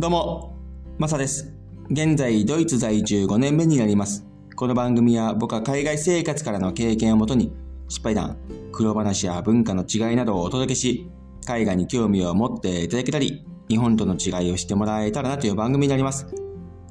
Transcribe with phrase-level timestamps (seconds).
[0.00, 0.56] どうも、
[0.96, 1.52] マサです。
[1.90, 4.26] 現在、ドイツ在住5年目になります。
[4.56, 7.52] この番組は僕は海外生活からの経験をもとに、
[7.86, 8.38] 失敗談、
[8.72, 11.10] 苦労話や文化の違いなどをお届けし、
[11.44, 16.26] 海外に興味を持っていただけたり、日本との違いをしてもらえたらなという番組になります。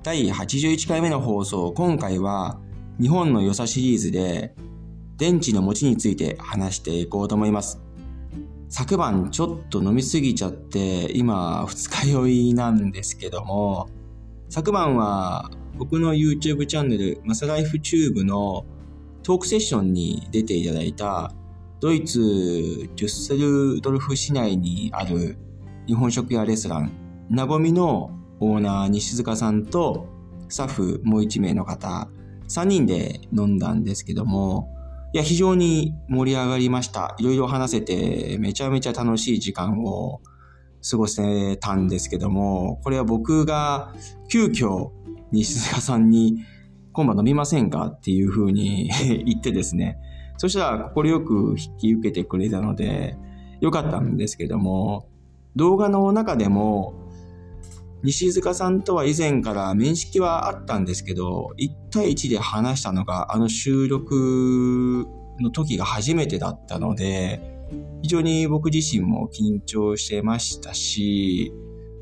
[0.04, 2.60] 第81回目の放送、今回は、
[3.02, 4.54] 日本の良さシリーズで、
[5.18, 7.82] 電池の持ちについて話していこうと思います。
[8.69, 13.89] 昨晩ちょっと飲みすぎちゃって、今二日酔いなんですけども、
[14.47, 18.65] 昨晩は僕の YouTube チャンネル、マサライフチューブの
[19.23, 21.33] トークセッションに出ていただいた、
[21.79, 25.37] ドイツ・デュッセルドルフ市内にある
[25.87, 26.92] 日本食屋レストラン、
[27.29, 30.07] なごみのオーナー西塚さんと
[30.47, 32.08] スタッフもう一名の方、
[32.47, 34.70] 3人で飲んだんですけども、
[35.12, 37.16] いや、非常に盛り上がりました。
[37.18, 40.22] いろいろ話せて、めちゃめちゃ楽しい時間を
[40.88, 43.94] 過ごせたんですけども、これは僕が
[44.30, 44.90] 急遽
[45.32, 46.38] 西塚さんに
[46.94, 47.88] 今晩飲みませんか？
[47.88, 48.92] っていう風に
[49.26, 49.98] 言ってですね、
[50.38, 53.18] そしたら快く引き受けてくれたので、
[53.62, 55.08] よかったんですけども、
[55.56, 56.94] 動画の中でも、
[58.03, 65.05] 西塚さんとは以前から面識はあったんですけど、1対1で話したのがあの収録
[65.39, 67.42] の時が初めてだったので、
[68.02, 71.53] 非常に僕自身も緊張してましたし、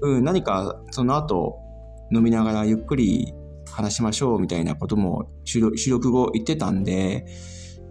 [0.01, 1.57] うん、何かその後
[2.11, 3.33] 飲みながらゆっくり
[3.69, 7.25] 話しましょうみたいなことも収録後言ってたんで、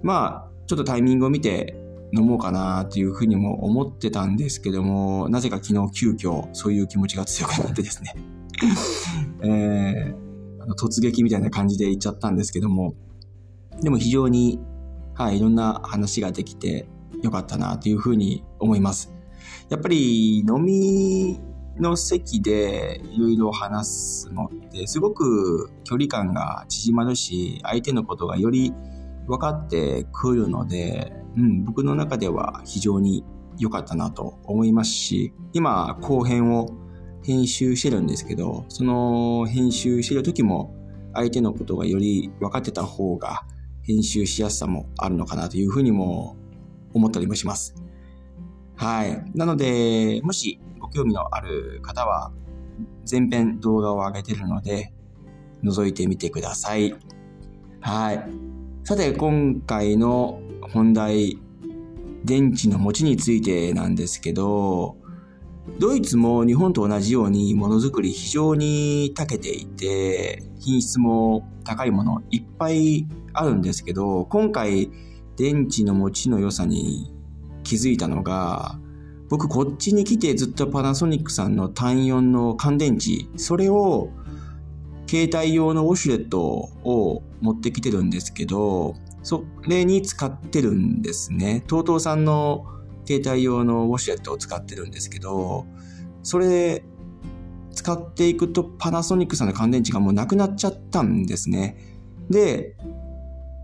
[0.02, 1.76] まあ、ちょっとタイミングを見て
[2.12, 8.14] 飲もうかなっていうふうにも思ってたんですけども、なぜか昨日急遽そういう気持ちが強くなってですね、
[9.42, 12.94] えー、突撃みたいな感じで言っちゃったんですけども、
[13.82, 14.60] でも非常に、
[15.14, 16.88] はい、いろんな話ができて
[17.22, 19.12] よかったなというふうに思います。
[19.68, 21.40] やっぱり飲み
[21.78, 28.72] の席でいろいろ話すのってすごく距離感が縮まるし、相手のことがより
[29.26, 33.24] 分かってくるので、うん、僕の中では非常に
[33.58, 36.70] 良かったなと思いますし、今後編を
[37.22, 40.74] 編集してるんですけど、その編集してる時も
[41.14, 43.46] 相手のことがより分かってた方が
[43.82, 46.36] 編集しやすさもあるのかなというふうにも
[46.92, 47.74] 思ったりもします。
[48.76, 49.24] はい。
[49.34, 52.32] なので、もしご興味のある方は
[53.10, 54.92] 前編動画を上げてるので
[55.62, 56.94] 覗いてみてください。
[57.80, 58.24] はい。
[58.84, 60.40] さて、今回の
[60.72, 61.38] 本題、
[62.24, 64.96] 電池の持ちについてなんですけど、
[65.78, 74.90] ドイツも日本と同じようにものづくり非常に長けていて、品質も高いものいっぱいあるんですけど、今回
[75.36, 77.12] 電池の持ちの良さに
[77.62, 78.78] 気づいたのが、
[79.28, 84.10] 僕こっちに来てずっとパナソニックさんの単4の乾電池、それを
[85.08, 88.94] 携帯用のウォシュレットを持ってきてるんですけど、
[89.26, 91.64] それに使ってるんですね。
[91.66, 92.64] TOTO さんの
[93.08, 95.66] 携帯用のウォシュレットを使ってるんですけど、
[96.22, 96.84] それ
[97.72, 101.76] 使っていくとパナソニックさんの乾電池がもうなくなっちゃったんですね。
[102.30, 102.76] で、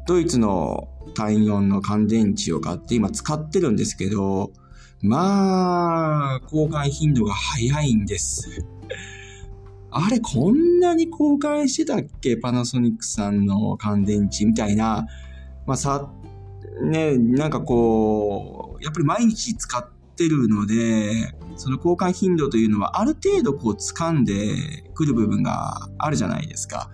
[0.09, 4.51] ドイツの単4の乾電池を買って今使ってるんですけど、
[5.01, 8.67] まあ、交換頻度が早いんです。
[9.93, 12.37] あれ、こんなに交換してたっけ？
[12.37, 15.07] パナソニックさんの乾電池みたいな。
[15.67, 16.11] まあさ、
[16.83, 19.85] ね、なんかこう、やっぱり毎日使っ
[20.17, 26.91] てるので、その交換頻度というのはある程度こう掴んでくる部分があるじゃないですか。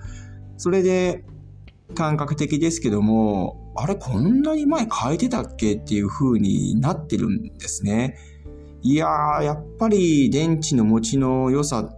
[0.57, 1.25] それで
[1.95, 8.17] 感覚的ですけども、あれ、こんなに前変えてたっけっていう風になってるんですね。
[8.83, 11.89] いやー、やっぱり電池の持ちの良さ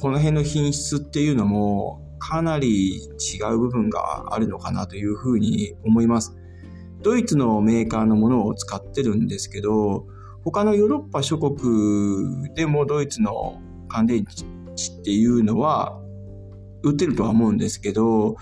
[0.00, 6.36] この辺の品質っていうのもかなり違う部分があるのかなというふうに思います。
[7.02, 10.06] ドイツのメーカーのものを使ってるんですけど、
[10.44, 14.44] 他のヨーロッパ諸国でもドイツの乾電池
[15.00, 16.00] っていうのは
[16.82, 18.36] 売ってるとは思うんですけど、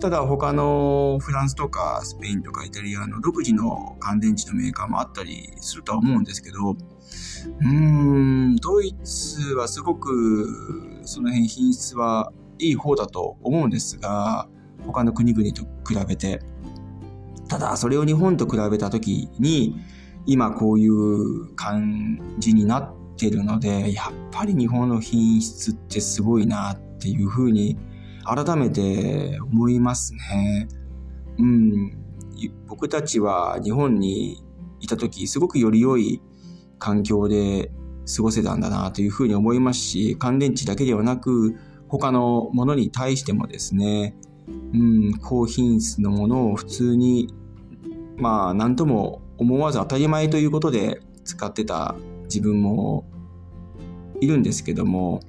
[0.00, 14.48] ただ他のフランスとかスペインとかイタリアの独自の乾電池のメーカーもあったりするとは思うんですけど、うーん、ドイツはすごくその辺品質はいい方だと思うんですが、
[14.86, 16.40] 他の国々と比べて。
[17.48, 19.76] ただ、それを日本と比べたときに、
[20.26, 27.76] 今こういう感じになってるので、やっぱり日本の品質ってすごいなっていうふうに
[28.24, 30.68] 改めて思いますね。
[31.38, 31.96] うん、
[32.66, 34.42] 僕たちは日本に
[34.80, 36.20] いたとき、すごくより良い
[36.78, 37.70] 環境で
[38.16, 41.56] 過ごせたんだなというふうに思いますし、乾電池だけではなく、
[41.92, 44.16] 他のものに対してもですね、
[44.72, 47.34] うん、高品質のものを普通に、
[48.16, 51.94] まあ、なんとも思わず当たり前ということで使ってた
[52.24, 53.04] 自分も
[54.20, 55.20] いるんですけども、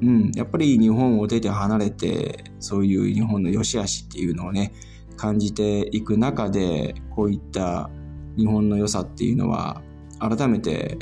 [0.00, 4.72] うん、やっぱり日本を出て離れて、そういう日本の良し悪しっていうのをね、
[5.16, 7.90] 感じていく中で、こういった
[8.36, 9.82] 日本の良さっていうのは、
[10.20, 10.98] 改めて、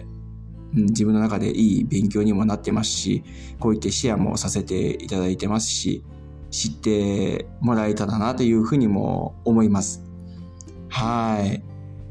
[0.77, 3.23] うん、自分の中でいい勉強にもなってますし、
[3.59, 6.05] こういったシェアもさせていただいてますし、
[6.51, 10.03] 知ってもらえたらなというふうにも思います。
[10.89, 11.63] はい。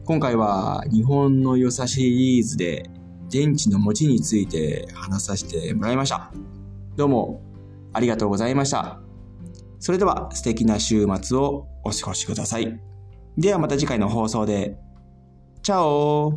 [0.05, 2.89] 今回は日本の良さシリーズで
[3.29, 6.31] 電池の持ちについて話させてもらいました。
[6.97, 7.41] どうも
[7.93, 8.99] ありがとうございました。
[9.79, 12.79] それでは素敵な週末をお過ごしください。
[13.37, 14.77] ではまた次回の放送で。
[15.61, 16.33] チャオ